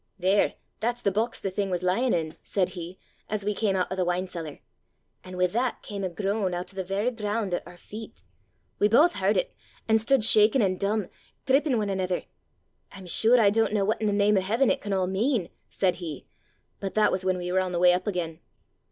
[0.17, 2.97] "'There, that's the box the thing was lyin' in!' said he,
[3.29, 4.57] as we cam oot o' the wine cellar.
[5.23, 8.23] An' wi' that cam a groan oot o' the varra ground at oor feet!
[8.79, 9.53] We both h'ard it,
[9.87, 11.07] an' stood shakin' an' dumb,
[11.45, 12.23] grippin' ane anither.
[12.91, 15.49] 'I'm sure I don't know what in the name o' heaven it can all mean!'
[15.69, 16.25] said he
[16.79, 18.39] but that was when we were on the way up again.